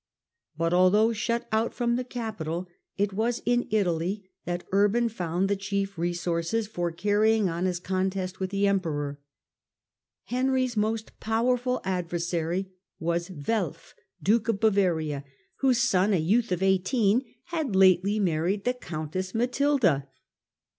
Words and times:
But, 0.57 0.73
although 0.73 1.13
shut 1.13 1.47
out 1.51 1.75
firom 1.75 1.95
the 1.95 2.03
capital, 2.03 2.67
it 2.97 3.13
was 3.13 3.39
in 3.45 3.67
Italy 3.69 4.31
that 4.45 4.65
Urban 4.71 5.09
found 5.09 5.47
the 5.47 5.55
chief 5.55 5.95
resources 5.95 6.65
for 6.65 6.91
carrying 6.91 7.43
state 7.43 7.51
of 7.51 7.55
on 7.57 7.65
his 7.65 7.79
contest 7.79 8.39
with 8.39 8.49
the 8.49 8.65
emperor. 8.65 9.19
Henry's 10.23 10.75
most 10.75 11.09
Italy 11.09 11.17
powerful 11.19 11.81
adversary 11.83 12.71
was 12.99 13.29
Welf, 13.29 13.93
duke 14.23 14.47
of 14.47 14.59
Bavaria, 14.59 15.23
whose 15.57 15.77
son, 15.83 16.13
a 16.15 16.17
youth 16.17 16.51
of 16.51 16.63
eighteen, 16.63 17.21
had 17.49 17.75
lately 17.75 18.17
married 18.19 18.63
the 18.63 18.73
countess 18.73 19.35
Matilda. 19.35 20.07